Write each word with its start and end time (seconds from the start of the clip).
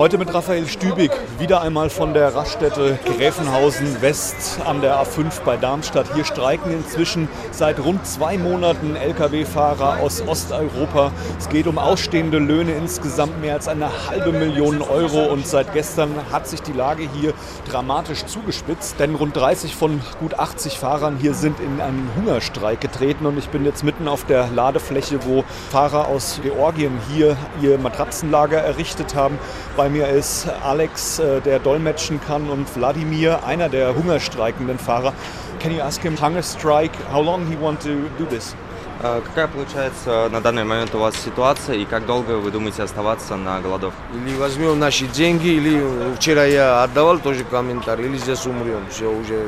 Heute 0.00 0.16
mit 0.16 0.32
Raphael 0.32 0.66
Stübig, 0.66 1.10
wieder 1.38 1.60
einmal 1.60 1.90
von 1.90 2.14
der 2.14 2.34
Raststätte 2.34 2.98
Gräfenhausen 3.04 4.00
West 4.00 4.58
an 4.64 4.80
der 4.80 4.96
A5 4.96 5.42
bei 5.44 5.58
Darmstadt. 5.58 6.06
Hier 6.14 6.24
streiken 6.24 6.72
inzwischen 6.72 7.28
seit 7.50 7.78
rund 7.78 8.06
zwei 8.06 8.38
Monaten 8.38 8.96
Lkw-Fahrer 8.96 10.00
aus 10.00 10.26
Osteuropa. 10.26 11.12
Es 11.38 11.50
geht 11.50 11.66
um 11.66 11.76
ausstehende 11.76 12.38
Löhne, 12.38 12.72
insgesamt 12.72 13.42
mehr 13.42 13.52
als 13.52 13.68
eine 13.68 13.90
halbe 14.08 14.32
Million 14.32 14.80
Euro. 14.80 15.26
Und 15.26 15.46
seit 15.46 15.74
gestern 15.74 16.12
hat 16.32 16.48
sich 16.48 16.62
die 16.62 16.72
Lage 16.72 17.06
hier 17.20 17.34
dramatisch 17.68 18.24
zugespitzt, 18.24 18.98
denn 19.00 19.14
rund 19.14 19.36
30 19.36 19.76
von 19.76 20.00
gut 20.18 20.38
80 20.38 20.78
Fahrern 20.78 21.18
hier 21.20 21.34
sind 21.34 21.60
in 21.60 21.78
einen 21.82 22.10
Hungerstreik 22.16 22.80
getreten. 22.80 23.26
Und 23.26 23.36
ich 23.36 23.50
bin 23.50 23.66
jetzt 23.66 23.84
mitten 23.84 24.08
auf 24.08 24.24
der 24.24 24.48
Ladefläche, 24.48 25.26
wo 25.26 25.44
Fahrer 25.70 26.08
aus 26.08 26.40
Georgien 26.42 26.98
hier 27.12 27.36
ihr 27.60 27.76
Matratzenlager 27.76 28.62
errichtet 28.62 29.14
haben. 29.14 29.38
Bei 29.76 29.89
mir 29.90 30.08
ist 30.08 30.48
Alex, 30.64 31.18
äh, 31.18 31.40
der 31.40 31.58
dolmetschen 31.58 32.20
kann, 32.26 32.48
und 32.48 32.66
Wladimir, 32.76 33.44
einer 33.44 33.68
der 33.68 33.94
hungerstreikenden 33.94 34.78
Fahrer. 34.78 35.12
Can 35.60 35.72
you 35.74 35.82
ask 35.82 36.00
him 36.02 36.16
hunger 36.20 36.42
strike? 36.42 36.92
How 37.12 37.22
long 37.22 37.46
he 37.46 37.56
want 37.60 37.82
to 37.82 38.08
do 38.18 38.24
this? 38.26 38.54
А 39.02 39.22
Какая 39.22 39.48
получается 39.48 40.28
на 40.30 40.40
данный 40.42 40.64
момент 40.64 40.94
у 40.94 40.98
вас 40.98 41.14
ситуация 41.16 41.76
и 41.76 41.86
как 41.86 42.04
долго 42.04 42.32
вы 42.32 42.50
думаете 42.50 42.82
оставаться 42.82 43.34
на 43.36 43.58
голодовке? 43.60 43.98
Или 44.14 44.36
возьмем 44.36 44.78
наши 44.78 45.06
деньги, 45.06 45.48
или 45.48 45.82
вчера 46.16 46.44
я 46.44 46.82
отдавал 46.82 47.18
тоже 47.18 47.44
комментарий, 47.44 48.04
или 48.04 48.18
здесь 48.18 48.44
умрем. 48.44 48.84
Все 48.90 49.10
уже 49.10 49.46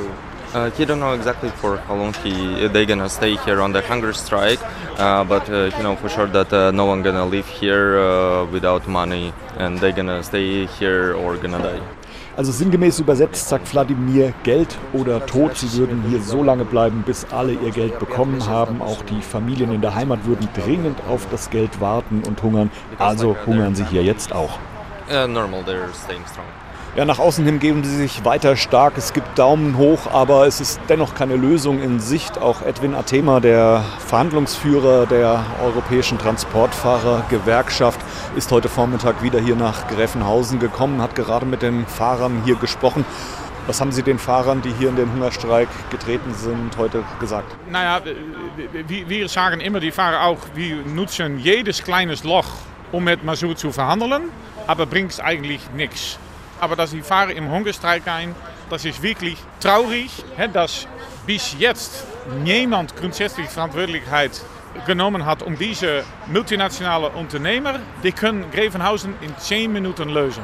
Uh, 0.54 0.70
he 0.72 0.84
don't 0.84 1.00
know 1.00 1.14
exactly 1.14 1.48
for 1.48 1.78
how 1.78 1.94
long 1.94 2.12
he 2.22 2.68
they 2.68 2.84
gonna 2.84 3.08
stay 3.08 3.36
here 3.36 3.62
on 3.62 3.72
the 3.72 3.80
hunger 3.80 4.12
strike, 4.12 4.60
uh, 4.98 5.24
but 5.24 5.48
uh, 5.48 5.70
you 5.76 5.82
know 5.82 5.96
for 5.96 6.10
sure 6.10 6.26
that 6.26 6.52
uh, 6.52 6.70
no 6.70 6.84
one 6.84 7.02
gonna 7.02 7.24
live 7.24 7.46
here 7.48 7.98
uh, 7.98 8.44
without 8.52 8.86
money, 8.86 9.32
and 9.56 9.78
they 9.78 9.92
gonna 9.92 10.22
stay 10.22 10.66
here 10.66 11.14
or 11.14 11.36
gonna 11.38 11.58
die. 11.58 11.80
Also 12.36 12.52
sinngemäß 12.52 12.98
übersetzt 12.98 13.48
sagt 13.48 13.72
Wladimir 13.72 14.32
Geld 14.42 14.76
oder 14.92 15.24
Tod. 15.26 15.56
Sie 15.56 15.72
würden 15.78 16.02
hier 16.08 16.20
so 16.20 16.42
lange 16.42 16.64
bleiben, 16.64 17.02
bis 17.06 17.26
alle 17.30 17.52
ihr 17.52 17.70
Geld 17.70 17.98
bekommen 17.98 18.46
haben. 18.46 18.80
Auch 18.80 19.02
die 19.02 19.20
Familien 19.20 19.72
in 19.72 19.82
der 19.82 19.94
Heimat 19.94 20.24
würden 20.24 20.48
dringend 20.54 20.98
auf 21.08 21.26
das 21.30 21.50
Geld 21.50 21.80
warten 21.80 22.22
und 22.26 22.42
hungern. 22.42 22.70
Also 22.98 23.36
hungern 23.46 23.74
sie 23.74 23.84
hier 23.84 24.02
jetzt 24.02 24.34
auch. 24.34 24.58
Uh, 25.10 25.26
normal, 25.26 25.62
they're 25.64 25.92
staying 25.92 26.24
strong. 26.26 26.46
Ja, 26.94 27.06
nach 27.06 27.18
außen 27.18 27.46
hin 27.46 27.58
geben 27.58 27.82
sie 27.84 27.96
sich 27.96 28.22
weiter 28.26 28.54
stark. 28.54 28.98
Es 28.98 29.14
gibt 29.14 29.38
Daumen 29.38 29.78
hoch, 29.78 30.08
aber 30.12 30.46
es 30.46 30.60
ist 30.60 30.78
dennoch 30.90 31.14
keine 31.14 31.36
Lösung 31.36 31.80
in 31.80 32.00
Sicht. 32.00 32.36
Auch 32.36 32.60
Edwin 32.60 32.94
Athema, 32.94 33.40
der 33.40 33.82
Verhandlungsführer 34.06 35.06
der 35.06 35.42
Europäischen 35.64 36.18
Transportfahrergewerkschaft, 36.18 37.98
ist 38.36 38.52
heute 38.52 38.68
Vormittag 38.68 39.22
wieder 39.22 39.40
hier 39.40 39.56
nach 39.56 39.88
Gräfenhausen 39.88 40.58
gekommen, 40.58 41.00
hat 41.00 41.14
gerade 41.14 41.46
mit 41.46 41.62
den 41.62 41.86
Fahrern 41.86 42.42
hier 42.44 42.56
gesprochen. 42.56 43.06
Was 43.66 43.80
haben 43.80 43.92
Sie 43.92 44.02
den 44.02 44.18
Fahrern, 44.18 44.60
die 44.60 44.74
hier 44.78 44.90
in 44.90 44.96
den 44.96 45.10
Hungerstreik 45.14 45.68
getreten 45.90 46.34
sind, 46.34 46.76
heute 46.76 47.04
gesagt? 47.18 47.56
Naja, 47.70 48.02
wir, 48.86 49.28
sagen 49.30 49.62
immer, 49.62 49.80
die 49.80 49.92
Fahrer 49.92 50.26
auch, 50.26 50.40
wir 50.54 50.76
nutzen 50.84 51.38
jedes 51.38 51.82
kleines 51.82 52.22
Loch, 52.22 52.48
um 52.90 53.04
mit 53.04 53.24
Masur 53.24 53.56
zu 53.56 53.72
verhandeln, 53.72 54.24
aber 54.66 54.84
bringt 54.84 55.18
eigentlich 55.20 55.62
nichts. 55.74 56.18
Aber 56.62 56.76
dass 56.76 56.92
die 56.92 57.02
Fahrer 57.02 57.32
im 57.32 57.50
Hungerstreik 57.50 58.06
ein, 58.06 58.36
das 58.70 58.84
ist 58.84 59.02
wirklich 59.02 59.36
traurig, 59.58 60.12
dass 60.52 60.86
bis 61.26 61.56
jetzt 61.58 62.04
niemand 62.44 62.94
grundsätzlich 62.94 63.48
Verantwortlichkeit 63.48 64.30
genommen 64.86 65.26
hat, 65.26 65.42
um 65.42 65.56
diese 65.56 66.04
multinationale 66.26 67.10
Unternehmer, 67.10 67.78
die 68.02 68.12
können 68.12 68.50
Grevenhausen 68.50 69.14
in 69.20 69.36
10 69.36 69.72
Minuten 69.72 70.08
lösen. 70.08 70.42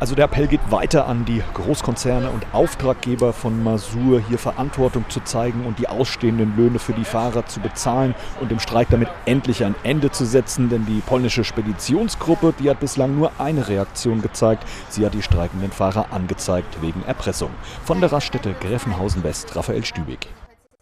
Also 0.00 0.14
der 0.14 0.26
Appell 0.26 0.46
geht 0.46 0.70
weiter 0.70 1.08
an 1.08 1.24
die 1.24 1.42
Großkonzerne 1.54 2.30
und 2.30 2.46
Auftraggeber 2.52 3.32
von 3.32 3.64
Masur, 3.64 4.20
hier 4.28 4.38
Verantwortung 4.38 5.04
zu 5.08 5.20
zeigen 5.20 5.66
und 5.66 5.80
die 5.80 5.88
ausstehenden 5.88 6.56
Löhne 6.56 6.78
für 6.78 6.92
die 6.92 7.04
Fahrer 7.04 7.46
zu 7.46 7.58
bezahlen 7.58 8.14
und 8.40 8.50
dem 8.50 8.60
Streik 8.60 8.88
damit 8.90 9.08
endlich 9.24 9.64
ein 9.64 9.74
Ende 9.82 10.12
zu 10.12 10.24
setzen. 10.24 10.68
Denn 10.68 10.86
die 10.86 11.00
polnische 11.00 11.42
Speditionsgruppe, 11.42 12.54
die 12.60 12.70
hat 12.70 12.78
bislang 12.78 13.16
nur 13.16 13.32
eine 13.38 13.66
Reaktion 13.68 14.22
gezeigt. 14.22 14.64
Sie 14.88 15.04
hat 15.04 15.14
die 15.14 15.22
streikenden 15.22 15.72
Fahrer 15.72 16.12
angezeigt 16.12 16.80
wegen 16.80 17.02
Erpressung. 17.04 17.50
Von 17.84 18.00
der 18.00 18.12
Raststätte 18.12 18.54
Gräfenhausen 18.60 19.24
West, 19.24 19.56
Raphael 19.56 19.84
Stübig. 19.84 20.28